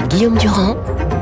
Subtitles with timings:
[0.00, 0.76] Guillaume Durand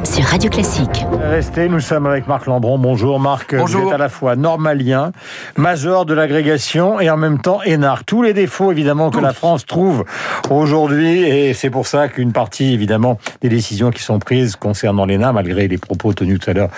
[0.04, 1.04] sur Radio Classique.
[1.26, 2.78] Restez, nous sommes avec Marc Lambron.
[2.78, 3.80] Bonjour Marc, Bonjour.
[3.80, 5.10] vous êtes à la fois normalien,
[5.56, 8.04] major de l'agrégation et en même temps énarque.
[8.04, 10.04] Tous les défauts évidemment que la France trouve
[10.50, 15.32] aujourd'hui et c'est pour ça qu'une partie évidemment des décisions qui sont prises concernant l'ENA,
[15.32, 16.68] malgré les propos tenus tout à l'heure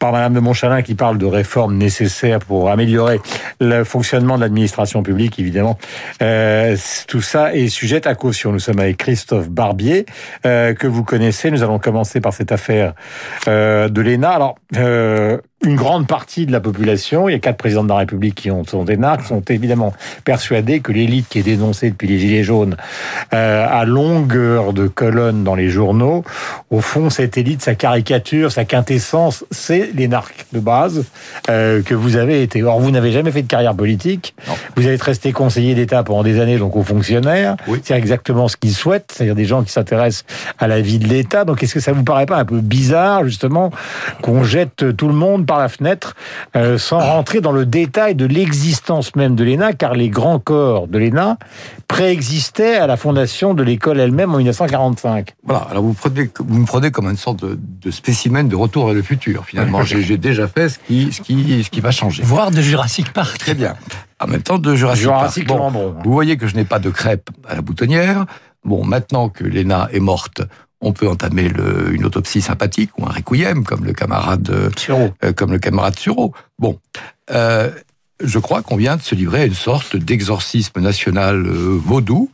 [0.00, 3.20] par Madame de Montchalin qui parle de réformes nécessaires pour améliorer
[3.60, 5.78] le fonctionnement de l'administration publique évidemment,
[6.22, 6.76] euh,
[7.06, 8.50] tout ça est sujet à caution.
[8.50, 10.06] Nous sommes avec Christophe Barbier
[10.44, 11.52] euh, que vous connaissez.
[11.52, 12.94] Nous allons commencer par cette affaire
[13.46, 14.30] euh, de l'ENA.
[14.30, 17.96] Alors, euh, une grande partie de la population, il y a quatre présidents de la
[17.96, 19.92] République qui ont, sont énarques, sont évidemment
[20.24, 22.76] persuadés que l'élite qui est dénoncée depuis les Gilets jaunes
[23.32, 26.24] euh, à longueur de colonnes dans les journaux,
[26.70, 31.04] au fond, cette élite, sa caricature, sa quintessence, c'est l'énarque de base
[31.48, 32.62] euh, que vous avez été.
[32.62, 34.34] Or, vous n'avez jamais fait de carrière politique.
[34.48, 34.54] Non.
[34.76, 37.56] Vous êtes resté conseiller d'État pendant des années, donc aux fonctionnaires.
[37.68, 37.80] Oui.
[37.84, 40.24] C'est exactement ce qu'ils souhaitent, c'est-à-dire des gens qui s'intéressent
[40.58, 41.44] à la vie de l'État.
[41.44, 43.70] Donc, est-ce que ça vous paraît pas un peu bizarre, justement,
[44.22, 46.14] qu'on jette tout le monde par la fenêtre
[46.56, 50.88] euh, sans rentrer dans le détail de l'existence même de l'ENA, car les grands corps
[50.88, 51.36] de l'ENA
[51.88, 55.34] préexistaient à la fondation de l'école elle-même en 1945.
[55.44, 58.86] Voilà, alors vous, prenez, vous me prenez comme une sorte de, de spécimen de retour
[58.86, 59.44] vers le futur.
[59.44, 62.22] Finalement, j'ai déjà fait ce qui, ce, qui, ce qui va changer.
[62.22, 63.36] Voire de Jurassic Park.
[63.36, 63.74] Très bien.
[64.20, 65.70] En même temps, de Jurassic, Jurassic Park.
[65.70, 68.24] Bon, vous voyez que je n'ai pas de crêpe à la boutonnière.
[68.64, 70.40] Bon, maintenant que Léna est morte,
[70.82, 74.70] on peut entamer le, une autopsie sympathique ou un requiem, comme le camarade, euh,
[75.24, 76.34] euh, comme le camarade Sureau.
[76.58, 76.78] Bon,
[77.30, 77.70] euh,
[78.22, 82.30] je crois qu'on vient de se livrer à une sorte d'exorcisme national vaudou,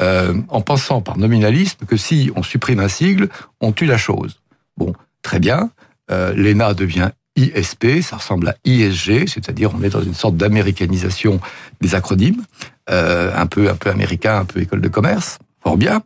[0.00, 3.28] en pensant par nominalisme que si on supprime un sigle,
[3.60, 4.40] on tue la chose.
[4.76, 5.70] Bon, très bien.
[6.08, 11.40] L'ENA devient ISP, ça ressemble à ISG, c'est-à-dire on est dans une sorte d'américanisation
[11.80, 12.42] des acronymes,
[12.90, 15.38] euh, un peu un peu américain, un peu école de commerce.
[15.68, 16.02] Fort bien.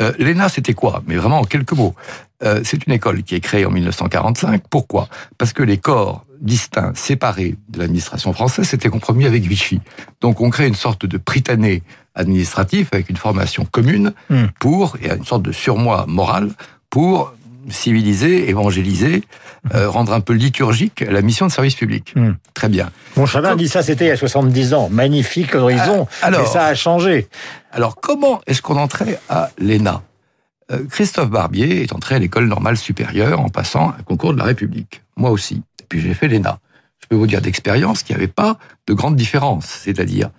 [0.00, 1.02] Euh, L'ENA, c'était quoi?
[1.06, 1.94] Mais vraiment en quelques mots.
[2.42, 4.62] Euh, c'est une école qui est créée en 1945.
[4.68, 5.08] Pourquoi?
[5.38, 9.80] Parce que les corps distincts, séparés de l'administration française, s'étaient compromis avec Vichy.
[10.20, 11.82] Donc on crée une sorte de pritané
[12.14, 14.46] administratif avec une formation commune Hmm.
[14.60, 16.50] pour, et une sorte de surmoi moral
[16.90, 17.32] pour
[17.70, 19.22] civiliser, évangéliser,
[19.74, 22.12] euh, rendre un peu liturgique la mission de service public.
[22.14, 22.32] Hmm.
[22.54, 22.90] Très bien.
[23.16, 24.88] Mon Chalin dit ça, c'était il y a 70 ans.
[24.90, 26.06] Magnifique horizon.
[26.22, 26.42] Ah, alors.
[26.42, 27.28] mais ça a changé.
[27.72, 30.02] Alors, comment est-ce qu'on entrait à l'ENA?
[30.72, 34.44] Euh, Christophe Barbier est entré à l'école normale supérieure en passant un concours de la
[34.44, 35.02] République.
[35.16, 35.62] Moi aussi.
[35.80, 36.58] Et puis j'ai fait l'ENA.
[37.00, 39.66] Je peux vous dire d'expérience qu'il n'y avait pas de grande différence.
[39.66, 40.30] C'est-à-dire,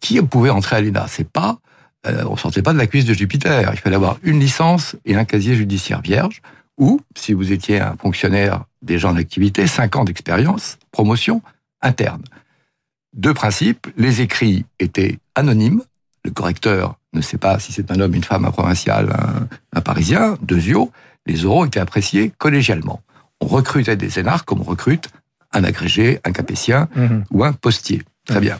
[0.00, 1.06] qui pouvait entrer à l'ENA?
[1.08, 1.58] C'est pas,
[2.06, 3.70] euh, on sortait pas de la cuisse de Jupiter.
[3.72, 6.42] Il fallait avoir une licence et un casier judiciaire vierge.
[6.78, 11.42] Ou, si vous étiez un fonctionnaire déjà en activité, cinq ans d'expérience, promotion
[11.82, 12.22] interne.
[13.14, 13.88] Deux principes.
[13.96, 15.82] Les écrits étaient anonymes.
[16.24, 19.80] Le correcteur ne sait pas si c'est un homme, une femme, un provincial, un, un
[19.80, 20.36] parisien.
[20.42, 20.92] Deuxio,
[21.26, 23.00] les oraux étaient appréciés collégialement.
[23.40, 25.08] On recrutait des énarques comme on recrute
[25.52, 26.88] un agrégé, un capétien
[27.30, 28.02] ou un postier.
[28.26, 28.58] Très bien.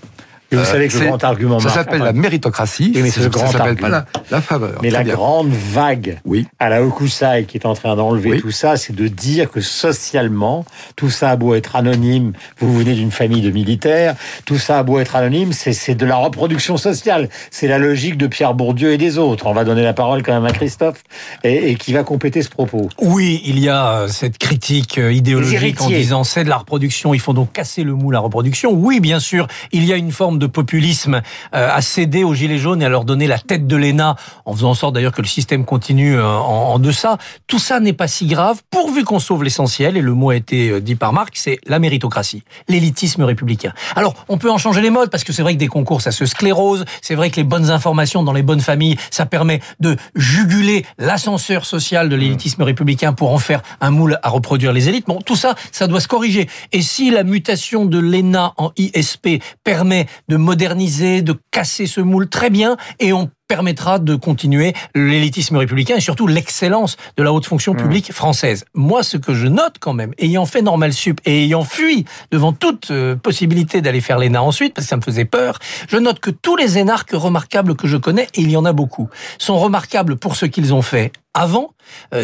[0.50, 2.92] Et vous Euh, savez que le grand argument Ça s'appelle la méritocratie.
[2.94, 4.78] Oui, mais c'est ça le grand s'appelle pas la, la faveur.
[4.82, 5.14] Mais la bien.
[5.14, 6.47] grande vague Oui.
[6.59, 8.41] à la Hokusai qui est en train d'enlever Oui.
[8.41, 10.64] tout ça, c'est de dire que socialement,
[10.97, 14.14] tout ça a beau être anonyme, vous venez d'une famille de militaires,
[14.47, 17.28] tout ça a beau être anonyme, c'est de la reproduction sociale.
[17.50, 19.47] C'est la logique de Pierre Bourdieu et des autres.
[19.47, 21.03] On va donner la parole quand même à Christophe
[21.44, 22.88] et, et qui va compléter ce propos.
[23.00, 27.12] Oui, il y a euh, cette critique euh, idéologique en disant c'est de la reproduction,
[27.12, 28.72] il faut donc casser le moule à reproduction.
[28.72, 31.21] Oui, bien sûr, il y a une forme de populisme
[31.54, 34.54] euh, à céder aux gilets jaunes et à leur donner la tête de l'ENA, en
[34.54, 37.19] faisant en sorte d'ailleurs que le système continue euh, en, en deçà.
[37.47, 40.71] Tout ça n'est pas si grave, pourvu qu'on sauve l'essentiel, et le mot a été
[40.71, 43.72] euh, dit par Marc, c'est la méritocratie, l'élitisme républicain.
[43.97, 46.12] Alors, on peut en changer les modes, parce que c'est vrai que des concours, ça
[46.12, 49.97] se sclérose, c'est vrai que les bonnes informations dans les bonnes familles, ça permet de
[50.15, 55.06] juguler l'ascenseur social de l'élitisme républicain pour en faire un moule à reproduire les élites.
[55.06, 56.49] Bon, tout ça, ça doit se corriger.
[56.72, 62.28] Et si la mutation de l'ENA en ISP permet de moderniser, de casser ce moule,
[62.28, 67.46] très bien, et on permettra de continuer l'élitisme républicain et surtout l'excellence de la haute
[67.46, 68.66] fonction publique française.
[68.75, 72.52] Moi, ce que je note quand même, ayant fait Normal Sup et ayant fui devant
[72.52, 75.58] toute euh, possibilité d'aller faire l'ENA ensuite, parce que ça me faisait peur,
[75.88, 78.74] je note que tous les énarques remarquables que je connais, et il y en a
[78.74, 79.08] beaucoup,
[79.38, 81.72] sont remarquables pour ce qu'ils ont fait avant,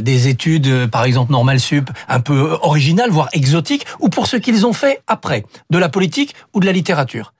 [0.01, 4.27] des études, euh, par exemple Normal Sup, un peu euh, originales, voire exotiques, ou pour
[4.27, 7.33] ce qu'ils ont fait après, de la politique ou de la littérature.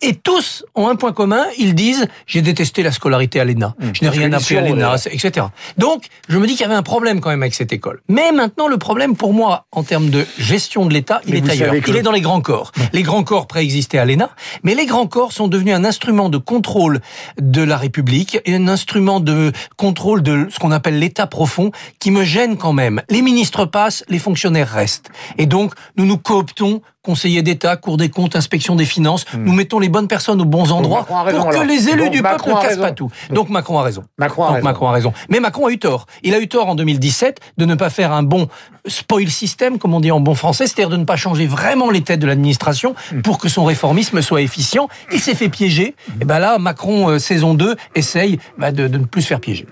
[0.00, 4.02] Et tous ont un point commun, ils disent j'ai détesté la scolarité à l'ENA, je
[4.02, 5.46] n'ai rien appris à l'ENA, euh, etc.
[5.76, 8.00] Donc, je me dis qu'il y avait un problème quand même avec cette école.
[8.08, 11.72] Mais maintenant, le problème pour moi, en termes de gestion de l'État, il est ailleurs.
[11.82, 12.72] que- Il est dans les grands corps.
[12.94, 14.30] Les grands corps préexistaient à l'ENA,
[14.62, 17.00] mais les grands corps sont devenus un instrument de contrôle
[17.38, 21.26] de la République et un instrument de contrôle de ce qu'on appelle l'État état
[21.98, 23.02] qui me gêne quand même.
[23.08, 25.10] Les ministres passent, les fonctionnaires restent.
[25.38, 29.24] Et donc, nous nous cooptons conseiller d'État, Cour des comptes, inspection des finances.
[29.32, 29.44] Hmm.
[29.44, 32.60] Nous mettons les bonnes personnes aux bons endroits pour que les élus du peuple ne
[32.60, 33.10] cassent pas tout.
[33.30, 34.04] Donc Macron a raison.
[34.18, 34.64] Macron a, raison.
[34.64, 35.12] Macron a raison.
[35.28, 36.06] Mais Macron a eu tort.
[36.22, 38.48] Il a eu tort en 2017 de ne pas faire un bon
[38.86, 42.02] spoil system, comme on dit en bon français, c'est-à-dire de ne pas changer vraiment les
[42.02, 43.22] têtes de l'administration hmm.
[43.22, 44.88] pour que son réformisme soit efficient.
[45.12, 45.94] Il s'est fait piéger.
[46.20, 49.40] Et ben là, Macron, euh, saison 2, essaye bah, de, de ne plus se faire
[49.40, 49.66] piéger.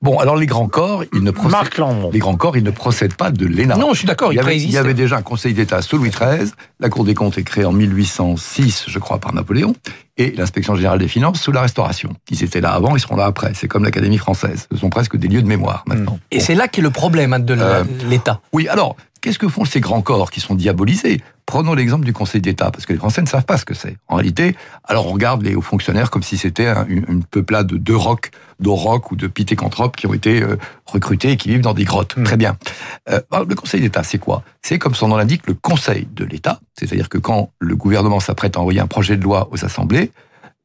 [0.00, 1.68] Bon, alors les grands corps, ils ne procèdent,
[2.12, 3.76] les grands corps, ils ne procèdent pas de l'ENA.
[3.76, 4.32] Non, je suis d'accord.
[4.32, 6.52] Il, y avait, il y avait déjà un Conseil d'État sous Louis XIII.
[6.78, 9.74] La Cour des comptes est créée en 1806, je crois, par Napoléon,
[10.16, 12.10] et l'Inspection générale des finances sous la Restauration.
[12.30, 13.52] Ils étaient là avant, ils seront là après.
[13.54, 14.68] C'est comme l'Académie française.
[14.70, 16.18] Ce sont presque des lieux de mémoire maintenant.
[16.30, 18.40] Et c'est là qu'est le problème hein, de euh, l'État.
[18.52, 21.20] oui, alors Qu'est-ce que font ces grands corps qui sont diabolisés?
[21.46, 23.96] Prenons l'exemple du Conseil d'État, parce que les Français ne savent pas ce que c'est.
[24.06, 24.54] En réalité,
[24.84, 28.30] alors on regarde les hauts fonctionnaires comme si c'était une, peuplade de deux rocs,
[28.60, 30.56] d'orocs ou de pitécanthropes qui ont été euh,
[30.86, 32.16] recrutés et qui vivent dans des grottes.
[32.16, 32.24] Hmm.
[32.24, 32.56] Très bien.
[33.10, 34.42] Euh, le Conseil d'État, c'est quoi?
[34.62, 36.60] C'est comme son nom l'indique, le Conseil de l'État.
[36.78, 40.12] C'est-à-dire que quand le gouvernement s'apprête à envoyer un projet de loi aux assemblées,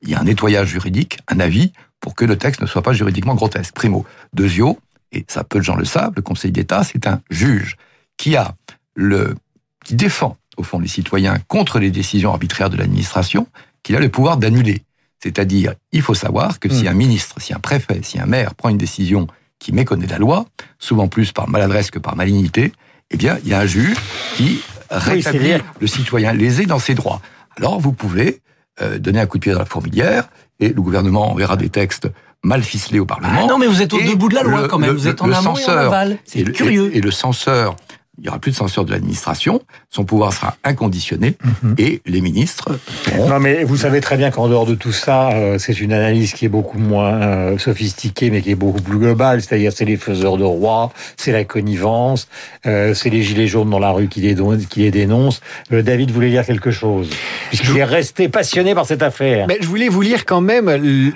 [0.02, 1.72] il y a un nettoyage juridique, un avis,
[2.02, 3.74] pour que le texte ne soit pas juridiquement grotesque.
[3.74, 4.06] Primo.
[4.34, 4.78] Deuxio,
[5.14, 7.78] et ça peu de gens le savent, le Conseil d'État, c'est un juge
[8.18, 8.56] qui a
[8.96, 9.36] le,
[9.84, 13.48] qui défend, au fond, les citoyens contre les décisions arbitraires de l'administration,
[13.82, 14.84] qu'il a le pouvoir d'annuler.
[15.22, 16.88] C'est-à-dire, il faut savoir que si hmm.
[16.88, 19.28] un ministre, si un préfet, si un maire prend une décision
[19.60, 20.46] qui méconnaît la loi,
[20.80, 22.74] souvent plus par maladresse que par malignité,
[23.12, 23.96] eh bien, il y a un juge
[24.36, 27.22] qui rétablit le citoyen lésé dans ses droits.
[27.58, 28.42] Alors, vous pouvez
[28.82, 30.28] euh, donner un coup de pied dans la fourmilière,
[30.60, 32.10] et le gouvernement enverra des textes
[32.44, 33.42] mal ficelés au Parlement.
[33.44, 34.92] Ah non, mais vous êtes au bout de la loi quand même.
[34.92, 36.18] vous êtes en amont et en aval.
[36.26, 36.96] C'est curieux.
[36.96, 37.76] et, le censeur
[38.20, 41.76] il y aura plus de censure de l'administration, son pouvoir sera inconditionné mhm.
[41.80, 42.70] et les ministres.
[43.18, 46.34] Non, mais vous savez très bien qu'en dehors de tout ça, euh, c'est une analyse
[46.34, 49.42] qui est beaucoup moins euh, sophistiquée, mais qui est beaucoup plus globale.
[49.42, 52.28] C'est-à-dire, c'est les faiseurs de rois, c'est la connivence,
[52.68, 54.36] euh, c'est les gilets jaunes dans la rue qui les,
[54.70, 55.42] qui les dénoncent.
[55.72, 57.10] David voulait lire quelque chose,
[57.50, 59.48] puisqu'il est resté passionné par cette affaire.
[59.48, 60.70] Mais je voulais vous lire quand même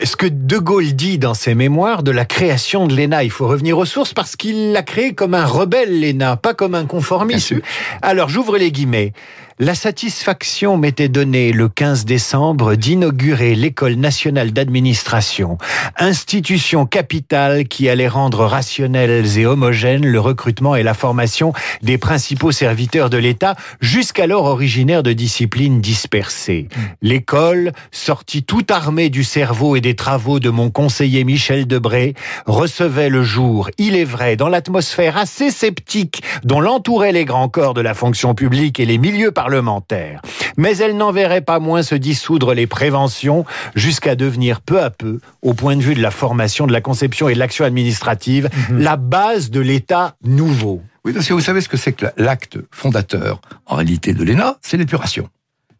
[0.04, 3.24] ce que De Gaulle dit dans ses mémoires de la création de l'ENA.
[3.24, 6.74] Il faut revenir aux sources parce qu'il l'a créé comme un rebelle, l'ENA, pas comme
[6.74, 7.62] un conformisme.
[8.02, 9.14] Alors, j'ouvre les guillemets.
[9.60, 15.58] La satisfaction m'était donnée le 15 décembre d'inaugurer l'École nationale d'administration,
[15.98, 22.52] institution capitale qui allait rendre rationnels et homogènes le recrutement et la formation des principaux
[22.52, 26.68] serviteurs de l'État, jusqu'alors originaires de disciplines dispersées.
[27.02, 32.14] L'école, sortie tout armée du cerveau et des travaux de mon conseiller Michel Debré,
[32.46, 37.74] recevait le jour, il est vrai, dans l'atmosphère assez sceptique dont l'entouraient les grands corps
[37.74, 40.22] de la fonction publique et les milieux par parlementaire.
[40.58, 43.46] Mais elle n'en verrait pas moins se dissoudre les préventions
[43.76, 47.30] jusqu'à devenir peu à peu, au point de vue de la formation, de la conception
[47.30, 48.80] et de l'action administrative, mhm.
[48.80, 50.82] la base de l'État nouveau.
[51.06, 54.58] Oui, parce que vous savez ce que c'est que l'acte fondateur, en réalité, de l'ENA,
[54.62, 55.30] c'est l'épuration.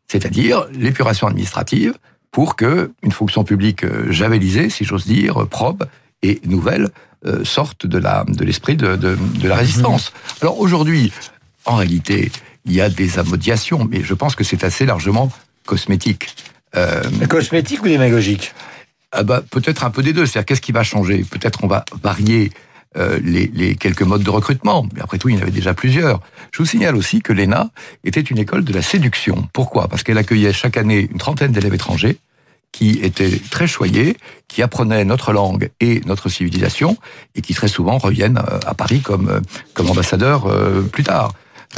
[0.08, 1.96] C'est-à-dire l'épuration administrative
[2.32, 5.86] pour que une fonction publique euh, javelisée, si j'ose dire, probe
[6.24, 6.88] et nouvelle,
[7.26, 8.00] euh, sorte de
[8.46, 10.14] l'esprit de, de, de, la résistance.
[10.14, 10.38] Mhm.
[10.44, 11.12] Alors aujourd'hui,
[11.66, 12.32] en réalité,
[12.68, 15.32] il y a des amodiations, mais je pense que c'est assez largement
[15.66, 16.36] cosmétique.
[16.76, 18.54] Euh, cosmétique ou démagogique
[19.12, 20.26] ah bah, Peut-être un peu des deux.
[20.26, 21.24] C'est-à-dire, qu'est-ce qui va changer?
[21.24, 22.52] Peut-être on va varier
[22.98, 25.74] euh, les, les, quelques modes de recrutement, mais après tout, il y en avait déjà
[25.74, 26.20] plusieurs.
[26.52, 27.70] Je vous signale aussi que l'ENA
[28.04, 29.48] était une école de la séduction.
[29.54, 29.88] Pourquoi?
[29.88, 32.18] Parce qu'elle accueillait chaque année une trentaine d'élèves étrangers
[32.74, 34.18] qui étaient très choyés,
[34.50, 36.98] qui apprenaient notre langue et notre civilisation,
[37.34, 39.42] et qui très souvent reviennent euh, à Paris comme,
[39.74, 40.48] comme ambassadeurs
[40.92, 41.32] plus tard.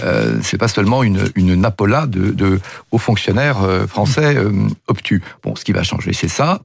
[0.04, 2.60] Euh, c'est pas seulement une, une napola de, de
[2.92, 4.52] hauts fonctionnaires euh, français euh,
[4.88, 5.22] obtus.
[5.44, 6.62] Bon, ce qui va changer, c'est ça.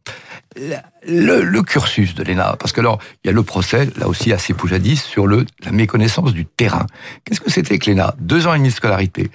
[1.06, 4.32] Le, le, cursus de l'ENA, parce que alors, il y a le procès, là aussi
[4.32, 6.86] assez poujadis, sur le, la méconnaissance du terrain.
[7.24, 8.14] Qu'est-ce que c'était que l'ENA?
[8.18, 9.30] Deux ans et demi de scolarité.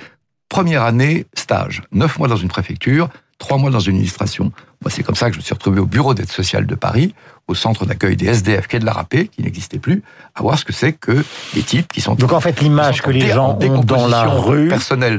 [0.48, 1.84] Première année, stage.
[1.91, 4.51] Neuf mois dans une préfecture, trois mois dans une administration.
[4.81, 7.15] Moi, c'est comme ça que je me suis retrouvé au bureau d'aide sociale de Paris,
[7.48, 10.03] au centre d'accueil des SDF quai de la Rapée, qui n'existait plus,
[10.36, 11.24] à voir ce que c'est que
[11.55, 12.13] les types qui sont...
[12.13, 14.72] Donc en fait, l'image que les gens ont dans la rue,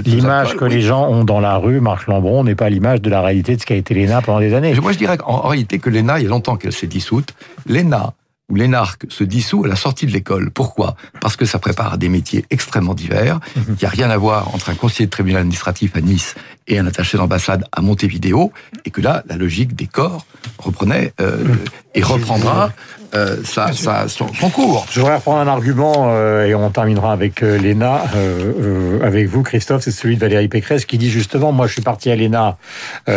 [0.04, 3.20] l'image que les gens ont dans la rue, Marc Lambron, n'est pas l'image de la
[3.20, 4.74] réalité de ce qu'a été l'ENA pendant des années.
[4.74, 7.34] Moi, je dirais qu'en réalité que l'ENA, il y a longtemps qu'elle s'est dissoute.
[7.66, 8.12] L'ENA
[8.50, 10.50] où l'énarque se dissout à la sortie de l'école.
[10.50, 10.96] Pourquoi?
[11.20, 13.40] Parce que ça prépare à des métiers extrêmement divers.
[13.56, 13.64] Mhm.
[13.68, 16.34] Il n'y a rien à voir entre un conseiller de tribunal administratif à Nice
[16.66, 18.52] et un attaché d'ambassade à Montevideo,
[18.84, 20.26] et que là, la logique des corps
[20.58, 21.56] reprenait euh,
[21.94, 22.70] et reprendra
[23.14, 24.86] euh, ça, ça, son, cours.
[24.90, 29.42] Je voudrais reprendre un argument euh, et on terminera avec euh, l'ENA, euh, avec vous
[29.42, 32.56] Christophe, c'est celui de Valérie Pécresse qui dit justement, moi je suis parti à l'ENA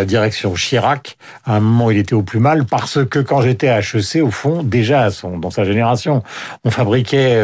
[0.05, 3.79] direction Chirac, à un moment il était au plus mal, parce que quand j'étais à
[3.79, 6.23] HEC, au fond, déjà son, dans sa génération,
[6.63, 7.39] on fabriquait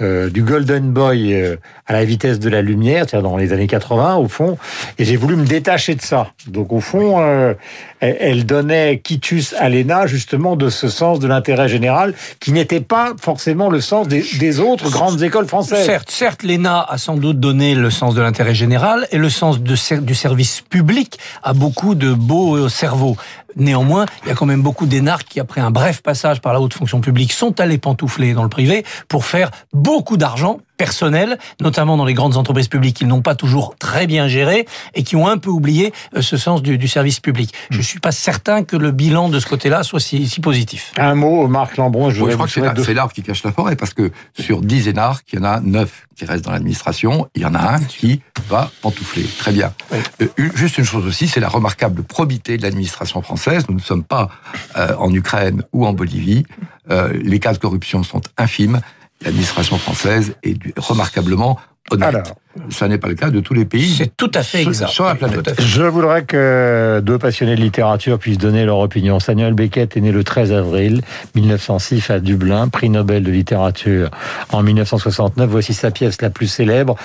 [0.00, 4.28] du Golden Boy à la vitesse de la lumière, c'est-à-dire dans les années 80 au
[4.28, 4.58] fond,
[4.98, 6.28] et j'ai voulu me détacher de ça.
[6.46, 7.54] Donc au fond,
[8.00, 13.14] elle donnait quitus à l'ENA justement de ce sens de l'intérêt général qui n'était pas
[13.20, 15.90] forcément le sens des, autres grandes écoles françaises.
[16.08, 20.14] Certes, l'ENA a sans doute donné le sens de l'intérêt général et le sens du
[20.14, 23.16] service public à beaucoup de beaux cerveaux.
[23.56, 26.60] Néanmoins, il y a quand même beaucoup d'énarques qui, après un bref passage par la
[26.60, 31.96] haute fonction publique, sont allés pantoufler dans le privé pour faire beaucoup d'argent personnel, notamment
[31.96, 35.28] dans les grandes entreprises publiques qu'ils n'ont pas toujours très bien géré et qui ont
[35.28, 37.54] un peu oublié euh, ce sens du, service public.
[37.70, 40.92] Je suis pas certain que le bilan de ce côté-là soit si, positif.
[40.96, 43.94] Un mot, Marc Lambron, je, je crois que c'est l'arbre qui cache la forêt parce
[43.94, 47.44] que sur 10 énarques, il y en a 9 qui restent dans l'administration, il y
[47.44, 49.24] en a un qui va pantoufler.
[49.38, 49.72] Très bien.
[50.20, 53.43] Euh, juste une chose aussi, c'est la remarquable probité de l'administration française.
[53.68, 54.28] Nous ne sommes pas
[54.76, 56.44] euh, en Ukraine ou en Bolivie.
[56.90, 58.80] Euh, les cas de corruption sont infimes.
[59.22, 61.58] L'administration française est remarquablement
[61.90, 62.34] honnête.
[62.70, 63.94] Ça n'est pas le cas de tous les pays.
[63.98, 64.88] C'est tout à fait exact.
[64.88, 65.60] Sur la planète.
[65.60, 69.18] Je voudrais que deux passionnés de littérature puissent donner leur opinion.
[69.18, 71.02] Samuel Beckett est né le 13 avril
[71.34, 74.10] 1906 à Dublin, prix Nobel de littérature
[74.52, 75.50] en 1969.
[75.50, 76.96] Voici sa pièce la plus célèbre,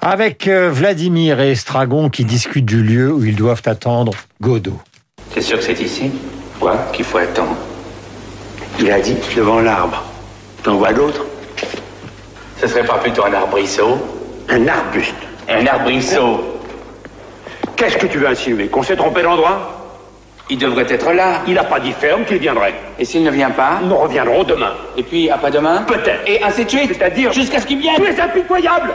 [0.00, 4.80] avec euh, Vladimir et Estragon qui discutent du lieu où ils doivent attendre Godot.
[5.34, 6.12] C'est sûr que c'est ici?
[6.60, 6.76] Quoi?
[6.92, 7.56] Qu'il faut attendre.
[8.78, 10.04] Il a dit devant l'arbre.
[10.62, 11.26] T'en vois d'autres?
[12.60, 13.98] Ce serait pas plutôt un arbrisseau?
[14.48, 15.14] Un arbuste.
[15.48, 16.40] Un arbrisseau.
[17.74, 18.68] Qu'est-ce que tu veux insinuer?
[18.68, 19.72] Qu'on s'est trompé d'endroit?
[20.50, 21.40] Il devrait être là.
[21.48, 22.74] Il n'a pas dit ferme qu'il viendrait.
[22.98, 23.80] Et s'il ne vient pas?
[23.82, 24.74] Nous reviendrons demain.
[24.96, 26.20] Et puis après-demain Peut-être.
[26.28, 28.92] Et ainsi de suite C'est-à-dire Jusqu'à ce qu'il vienne Tu es impitoyable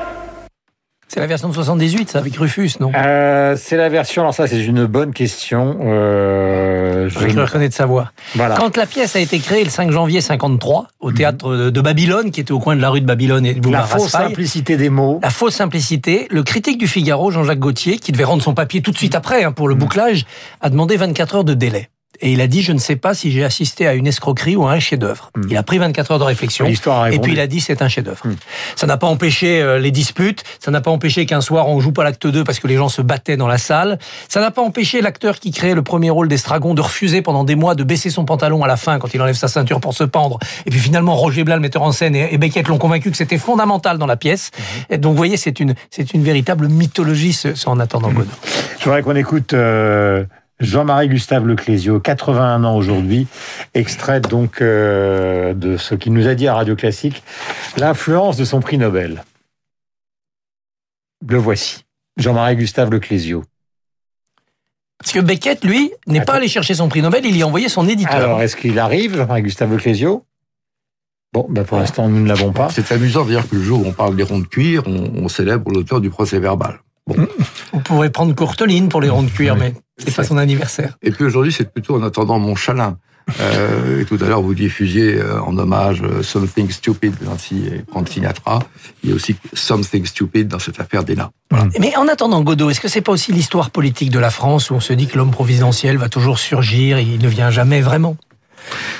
[1.09, 2.91] c'est la version de 78, ça, avec Rufus, non?
[2.95, 5.77] Euh, C'est la version, alors ça c'est une bonne question.
[5.81, 8.11] Euh, je le reconnais de sa voix.
[8.35, 8.55] Voilà.
[8.55, 12.41] Quand la pièce a été créée le 5 janvier 53, au théâtre de Babylone, qui
[12.41, 15.19] était au coin de la rue de Babylone et de La fausse simplicité des mots.
[15.23, 16.27] La fausse simplicité.
[16.29, 19.43] Le critique du Figaro, Jean-Jacques Gauthier, qui devait rendre son papier tout de suite après,
[19.43, 20.25] hein, pour le bouclage,
[20.61, 21.89] a demandé 24 heures de délai.
[22.21, 24.67] Et il a dit, je ne sais pas si j'ai assisté à une escroquerie ou
[24.67, 25.31] à un chef-d'œuvre.
[25.35, 25.43] Hmm.
[25.49, 26.65] Il a pris 24 heures de réflexion.
[26.65, 28.25] Et puis il a dit, c'est un chef-d'œuvre.
[28.25, 28.35] Hmm.
[28.75, 30.43] Ça n'a pas empêché euh, les disputes.
[30.59, 32.89] Ça n'a pas empêché qu'un soir on joue pas l'acte 2 parce que les gens
[32.89, 33.99] se battaient dans la salle.
[34.27, 37.55] Ça n'a pas empêché l'acteur qui créait le premier rôle d'Estragon de refuser pendant des
[37.55, 40.03] mois de baisser son pantalon à la fin quand il enlève sa ceinture pour se
[40.03, 40.39] pendre.
[40.65, 43.37] Et puis finalement, Roger Blas, le metteur en scène, et Beckett l'ont convaincu que c'était
[43.37, 44.51] fondamental dans la pièce.
[44.57, 44.93] Hmm.
[44.93, 48.29] Et donc vous voyez, c'est une, c'est une véritable mythologie, ce, en attendant Godot.
[48.79, 50.23] Je voudrais qu'on écoute euh,
[50.59, 53.27] Jean-Marie Gustave Leclésio, 81 ans aujourd'hui,
[53.73, 57.23] extrait donc euh, de ce qu'il nous a dit à Radio Classique,
[57.77, 59.23] l'influence de son prix Nobel.
[61.27, 61.85] Le voici,
[62.17, 63.43] Jean-Marie Gustave Leclésio.
[64.97, 67.69] Parce que Beckett, lui, n'est pas allé chercher son prix Nobel, il y a envoyé
[67.69, 68.15] son éditeur.
[68.15, 70.25] Alors, est-ce qu'il arrive, Jean-Marie Gustave Leclésio?
[71.31, 72.69] Bon, ben pour l'instant, nous ne l'avons pas.
[72.71, 75.71] C'est amusant d'ailleurs que le jour où on parle des ronds de cuir, on célèbre
[75.71, 76.79] l'auteur du procès verbal.
[77.07, 77.27] Bon.
[77.73, 80.97] On pourrait prendre Courteline pour les ronds de cuir, mais c'est pas son anniversaire.
[81.01, 82.97] Et puis aujourd'hui, c'est plutôt en attendant mon chalin.
[83.41, 87.83] Euh, et tout à l'heure, vous diffusiez euh, en hommage euh, Something Stupid ainsi et
[87.89, 88.59] Frank Sinatra.
[89.03, 91.31] Il y a aussi Something Stupid dans cette affaire d'Ena.
[91.79, 94.73] Mais en attendant Godot, est-ce que c'est pas aussi l'histoire politique de la France où
[94.73, 98.17] on se dit que l'homme providentiel va toujours surgir et il ne vient jamais vraiment?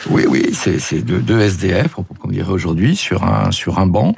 [0.10, 4.16] Oui, oui, c'est deux, SDF, on dirait aujourd'hui, sur un, sur un banc.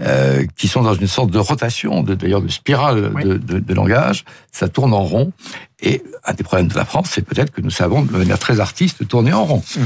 [0.00, 4.24] Euh, qui sont dans une sorte de rotation, d'ailleurs de, spirale de, de, de, langage.
[4.52, 5.32] Ça tourne en rond.
[5.80, 8.58] Et un des problèmes de la France, c'est peut-être que nous savons de manière très
[8.58, 9.80] artiste tourner en rond, mmh.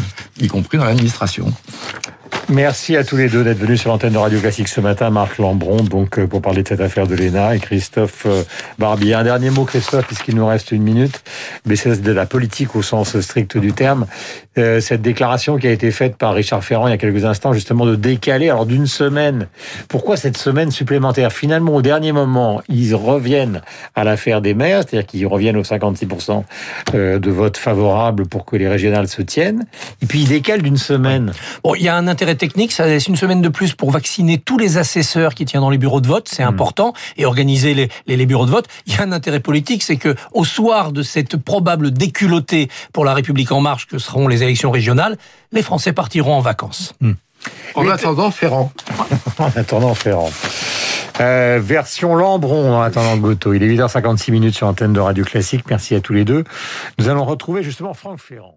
[0.45, 1.53] y compris dans l'administration.
[2.49, 5.09] Merci à tous les deux d'être venus sur l'antenne de Radio Classique ce matin.
[5.09, 8.43] Marc Lambron, donc, euh, pour parler de cette affaire de l'ENA, et Christophe euh,
[8.79, 9.15] Barbier.
[9.15, 11.23] Un dernier mot, Christophe, puisqu'il nous reste une minute.
[11.65, 14.07] Mais c'est de la politique au sens strict du terme.
[14.59, 17.55] Euh, cette déclaration qui a été faite par Richard Ferrand il y a quelques instants,
[17.55, 19.47] justement, de décaler, alors d'une semaine.
[19.89, 21.33] Pourquoi cette semaine supplémentaire?
[21.33, 23.63] Finalement, au dernier moment, ils reviennent
[23.95, 26.45] à l'affaire des maires, c'est-à-dire qu'ils reviennent aux 56%
[26.93, 29.65] de votes favorables pour que les régionales se tiennent.
[30.03, 31.33] Et puis, ils décalent d'une semaine.
[31.65, 34.39] Bon, il y a un intérêt technique, ça laisse une semaine de plus pour vacciner
[34.39, 36.49] tous les assesseurs qui tiennent dans les bureaux de vote, c'est hmm.
[36.49, 38.67] important, et organiser les, les, bureaux de vote.
[38.87, 43.05] Il y a un intérêt politique, c'est que au soir de cette probable déculottée pour
[43.05, 45.19] la République en marche que seront les élections régionales,
[45.53, 46.95] les Français partiront en vacances.
[47.01, 47.13] Hmm.
[47.75, 48.73] En attendant Ferrand.
[49.39, 50.31] en attendant Ferrand.
[51.21, 53.53] Euh, version Lambron en attendant Goto.
[53.53, 55.65] Il est 8h56 minutes sur l'antenne de Radio Classique.
[55.69, 56.45] Merci à tous les deux.
[56.99, 58.57] Nous allons retrouver justement Franck Ferrand.